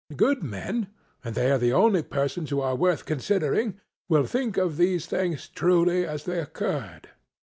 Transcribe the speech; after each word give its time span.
Good 0.15 0.41
men, 0.41 0.87
and 1.23 1.35
they 1.35 1.51
are 1.51 1.59
the 1.59 1.73
only 1.73 2.01
persons 2.01 2.49
who 2.49 2.59
are 2.59 2.75
worth 2.75 3.05
considering, 3.05 3.79
will 4.09 4.25
think 4.25 4.57
of 4.57 4.77
these 4.77 5.05
things 5.05 5.47
truly 5.47 6.07
as 6.07 6.23
they 6.25 6.39
occurred. 6.41 7.09